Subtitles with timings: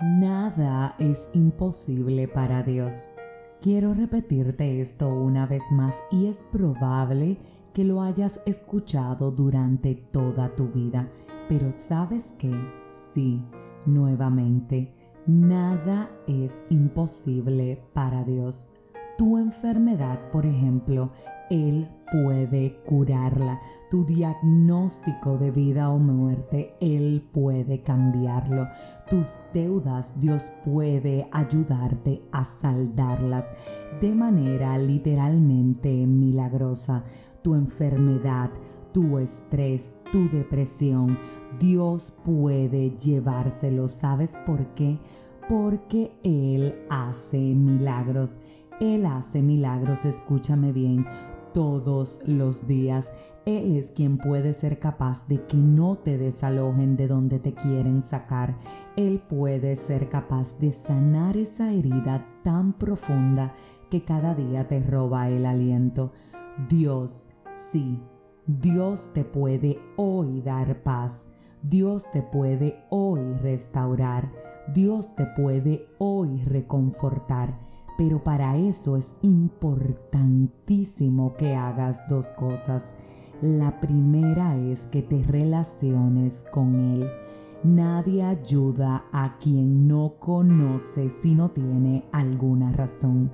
[0.00, 3.10] Nada es imposible para Dios.
[3.60, 7.36] Quiero repetirte esto una vez más y es probable
[7.74, 11.10] que lo hayas escuchado durante toda tu vida,
[11.48, 12.54] pero sabes que
[13.12, 13.42] sí,
[13.86, 14.94] nuevamente,
[15.26, 18.70] nada es imposible para Dios.
[19.16, 21.10] Tu enfermedad, por ejemplo,
[21.50, 23.60] Él puede curarla.
[23.90, 28.66] Tu diagnóstico de vida o muerte, Él puede cambiarlo.
[29.08, 33.50] Tus deudas, Dios puede ayudarte a saldarlas
[34.00, 37.04] de manera literalmente milagrosa.
[37.42, 38.50] Tu enfermedad,
[38.92, 41.18] tu estrés, tu depresión,
[41.58, 43.88] Dios puede llevárselo.
[43.88, 44.98] ¿Sabes por qué?
[45.48, 48.38] Porque Él hace milagros.
[48.80, 51.06] Él hace milagros, escúchame bien
[51.52, 53.12] todos los días.
[53.46, 58.02] Él es quien puede ser capaz de que no te desalojen de donde te quieren
[58.02, 58.56] sacar.
[58.96, 63.54] Él puede ser capaz de sanar esa herida tan profunda
[63.90, 66.12] que cada día te roba el aliento.
[66.68, 67.30] Dios,
[67.72, 67.98] sí,
[68.46, 71.28] Dios te puede hoy dar paz.
[71.62, 74.30] Dios te puede hoy restaurar.
[74.74, 77.67] Dios te puede hoy reconfortar.
[77.98, 82.94] Pero para eso es importantísimo que hagas dos cosas.
[83.42, 87.08] La primera es que te relaciones con Él.
[87.64, 93.32] Nadie ayuda a quien no conoce si no tiene alguna razón.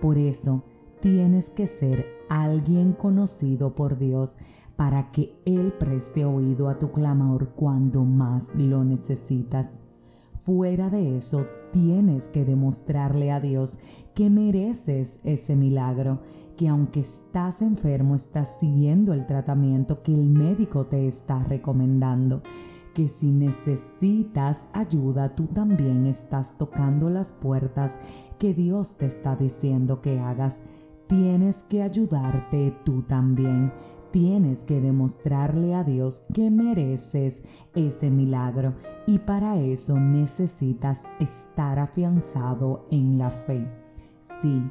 [0.00, 0.64] Por eso
[0.98, 4.36] tienes que ser alguien conocido por Dios
[4.74, 9.80] para que Él preste oído a tu clamor cuando más lo necesitas.
[10.44, 13.78] Fuera de eso, tienes que demostrarle a Dios
[14.12, 16.18] que mereces ese milagro,
[16.56, 22.42] que aunque estás enfermo, estás siguiendo el tratamiento que el médico te está recomendando,
[22.92, 27.96] que si necesitas ayuda, tú también estás tocando las puertas
[28.40, 30.60] que Dios te está diciendo que hagas.
[31.06, 33.70] Tienes que ayudarte tú también
[34.12, 37.42] tienes que demostrarle a Dios que mereces
[37.74, 38.74] ese milagro
[39.06, 43.66] y para eso necesitas estar afianzado en la fe.
[44.40, 44.62] Sí,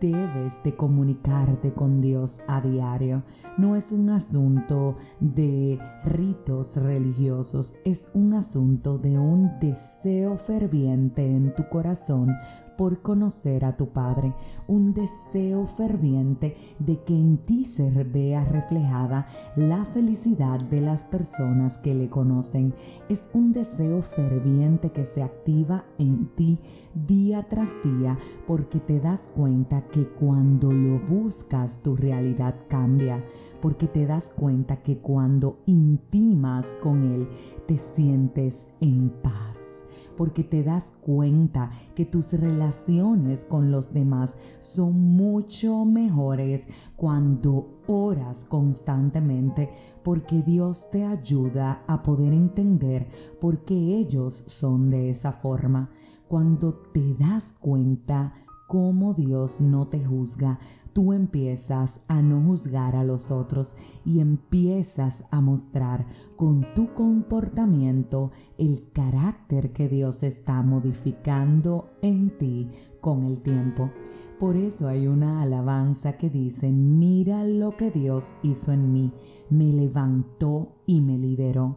[0.00, 3.22] debes de comunicarte con Dios a diario.
[3.58, 11.54] No es un asunto de ritos religiosos, es un asunto de un deseo ferviente en
[11.54, 12.34] tu corazón
[12.76, 14.34] por conocer a tu Padre,
[14.66, 19.26] un deseo ferviente de que en ti se vea reflejada
[19.56, 22.74] la felicidad de las personas que le conocen.
[23.08, 26.58] Es un deseo ferviente que se activa en ti
[26.94, 33.24] día tras día porque te das cuenta que cuando lo buscas tu realidad cambia,
[33.60, 37.28] porque te das cuenta que cuando intimas con Él
[37.66, 39.73] te sientes en paz
[40.16, 48.44] porque te das cuenta que tus relaciones con los demás son mucho mejores cuando oras
[48.44, 49.70] constantemente,
[50.02, 53.08] porque Dios te ayuda a poder entender
[53.40, 55.90] por qué ellos son de esa forma.
[56.28, 58.34] Cuando te das cuenta
[58.66, 60.58] cómo Dios no te juzga,
[60.94, 66.06] tú empiezas a no juzgar a los otros y empiezas a mostrar
[66.36, 73.90] con tu comportamiento el carácter que Dios está modificando en ti con el tiempo.
[74.38, 79.12] Por eso hay una alabanza que dice, mira lo que Dios hizo en mí,
[79.50, 81.76] me levantó y me liberó.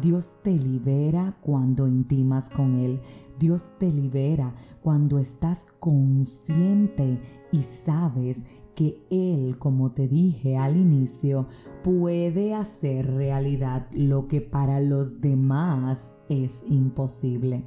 [0.00, 3.00] Dios te libera cuando intimas con Él.
[3.42, 4.54] Dios te libera
[4.84, 7.18] cuando estás consciente
[7.50, 8.44] y sabes
[8.76, 11.48] que Él, como te dije al inicio,
[11.82, 17.64] puede hacer realidad lo que para los demás es imposible.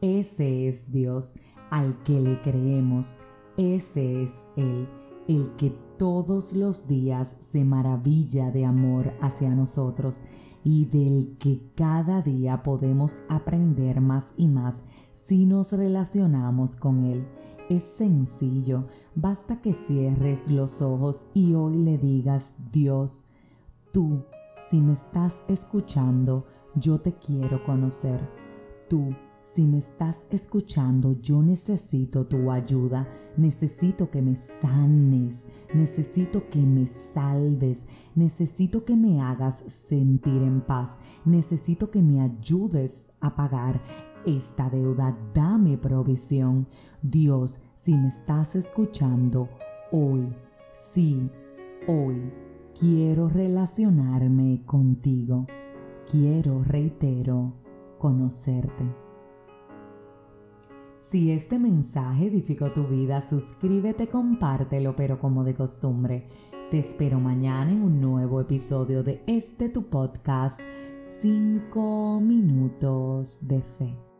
[0.00, 1.34] Ese es Dios
[1.70, 3.18] al que le creemos.
[3.56, 4.86] Ese es Él,
[5.26, 10.22] el que todos los días se maravilla de amor hacia nosotros
[10.62, 14.84] y del que cada día podemos aprender más y más
[15.26, 17.26] si nos relacionamos con Él.
[17.68, 18.84] Es sencillo,
[19.16, 23.26] basta que cierres los ojos y hoy le digas, Dios,
[23.92, 24.22] tú,
[24.70, 26.46] si me estás escuchando,
[26.76, 28.20] yo te quiero conocer.
[28.88, 36.60] Tú, si me estás escuchando, yo necesito tu ayuda, necesito que me sanes, necesito que
[36.60, 43.80] me salves, necesito que me hagas sentir en paz, necesito que me ayudes a pagar
[44.26, 46.66] esta deuda, dame provisión.
[47.00, 49.48] Dios, si me estás escuchando
[49.92, 50.28] hoy,
[50.72, 51.30] sí,
[51.86, 52.32] hoy
[52.78, 55.46] quiero relacionarme contigo.
[56.10, 57.54] Quiero, reitero,
[57.98, 58.84] conocerte.
[60.98, 66.26] Si este mensaje edificó tu vida, suscríbete, compártelo, pero como de costumbre,
[66.70, 70.60] te espero mañana en un nuevo episodio de este tu podcast,
[71.20, 74.15] 5 minutos de fe.